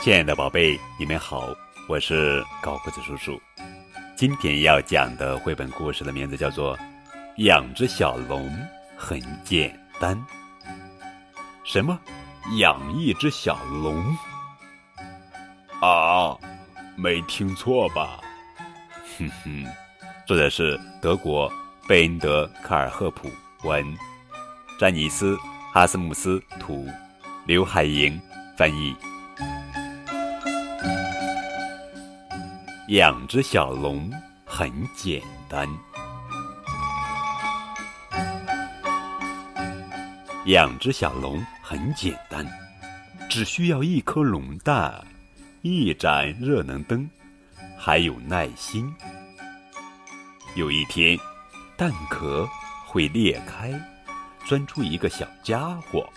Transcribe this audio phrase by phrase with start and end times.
[0.00, 1.48] 亲爱的宝贝，你们好，
[1.88, 3.40] 我是高个子叔叔。
[4.16, 6.76] 今天要讲的绘本故事的名字叫做
[7.36, 8.50] 《养只小龙
[8.96, 10.16] 很简单》。
[11.64, 11.98] 什么？
[12.58, 14.02] 养一只小龙？
[15.80, 16.36] 啊，
[16.96, 18.20] 没听错吧？
[19.18, 19.66] 哼哼，
[20.26, 21.52] 作者是德国
[21.86, 23.30] 贝恩德·卡尔赫普
[23.64, 23.84] 文，
[24.78, 25.34] 詹尼斯·
[25.72, 26.86] 哈斯穆斯图，
[27.46, 28.16] 刘海莹
[28.56, 28.94] 翻译。
[32.86, 34.08] 养只小龙
[34.44, 35.68] 很简单。
[40.46, 42.46] 养只小龙很简单，
[43.28, 45.04] 只需要一颗龙蛋、
[45.62, 47.10] 一盏热能灯，
[47.76, 48.94] 还有耐心。
[50.54, 51.18] 有一天，
[51.76, 52.48] 蛋壳
[52.86, 53.72] 会裂开，
[54.48, 56.08] 钻出一个小家伙，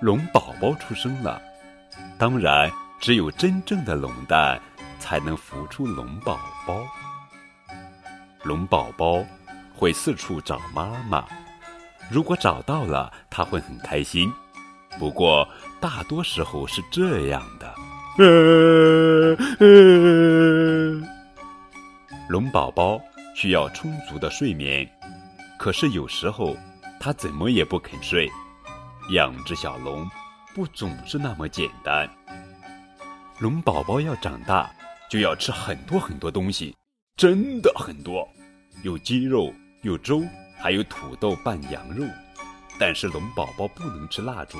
[0.00, 1.42] 龙宝宝出生了。
[2.16, 4.58] 当然，只有真正的龙蛋。
[5.02, 6.86] 才能孵出龙宝宝。
[8.44, 9.24] 龙宝宝
[9.74, 11.26] 会四处找妈妈，
[12.08, 14.32] 如果找到了，他会很开心。
[15.00, 15.48] 不过
[15.80, 17.74] 大多时候是这样的：
[22.28, 23.00] 龙宝宝
[23.34, 24.88] 需要充足的睡眠，
[25.58, 26.56] 可是有时候
[27.02, 28.30] 他怎么也不肯睡。
[29.10, 30.08] 养只小龙
[30.54, 32.08] 不总是那么简单。
[33.40, 34.70] 龙宝宝要长大。
[35.10, 36.74] 就要吃很多很多东西，
[37.18, 38.26] 真的很多，
[38.82, 40.22] 有鸡肉，有粥，
[40.58, 42.06] 还有土豆拌羊肉。
[42.80, 44.56] 但是龙宝宝不能吃蜡烛、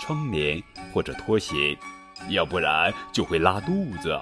[0.00, 1.76] 窗帘或者拖鞋，
[2.28, 4.16] 要不然就会拉肚子。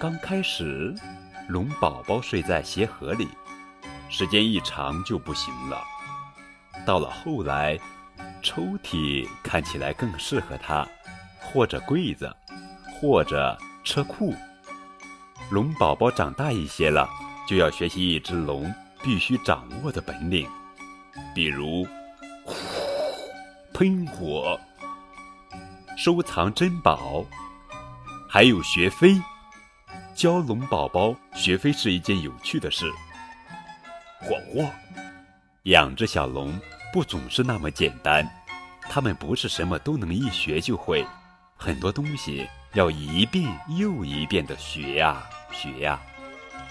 [0.00, 0.94] 刚开始，
[1.46, 3.28] 龙宝宝睡在鞋盒里，
[4.08, 5.84] 时间一长就不行了。
[6.88, 7.78] 到了后来，
[8.40, 10.88] 抽屉看起来更适合它，
[11.38, 12.34] 或者柜子，
[12.90, 13.58] 或者。
[13.84, 14.34] 车库，
[15.50, 17.08] 龙宝宝长大一些了，
[17.46, 18.70] 就要学习一只龙
[19.02, 20.46] 必须掌握的本领，
[21.34, 21.86] 比如
[23.72, 24.60] 喷火、
[25.96, 27.24] 收藏珍宝，
[28.28, 29.18] 还有学飞。
[30.14, 32.92] 教龙宝宝学飞是一件有趣的事。
[34.20, 34.68] 火火，
[35.62, 36.60] 养只小龙
[36.92, 38.28] 不总是那么简单，
[38.82, 41.06] 他们不是什么都能一学就会，
[41.56, 42.48] 很多东西。
[42.74, 45.98] 要一遍又一遍的学呀学呀，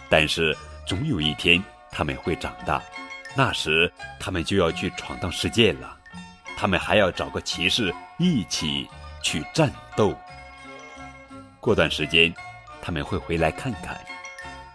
[0.10, 0.56] 但是
[0.86, 1.62] 总有一天
[1.92, 2.80] 他们会长大，
[3.36, 5.98] 那时他们就要去闯荡世界了。
[6.56, 8.88] 他们还要找个骑士一起
[9.24, 10.16] 去战斗。
[11.60, 12.32] 过段时间
[12.80, 14.00] 他们会回来看看，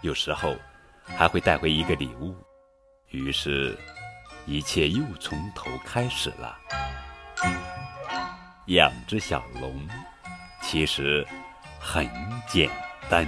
[0.01, 0.57] 有时候
[1.05, 2.35] 还会带回一个礼物。
[3.11, 3.77] 于是，
[4.45, 6.57] 一切又从头开始了。
[8.67, 9.87] 养只小龙。
[10.63, 11.27] 其实
[11.77, 12.09] 很
[12.47, 12.69] 简
[13.09, 13.27] 单。